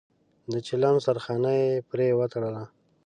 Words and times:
د 0.51 0.53
چيلم 0.67 0.95
سرخانه 1.05 1.51
يې 1.61 1.69
پرې 1.89 2.07
وتړله. 2.19 2.63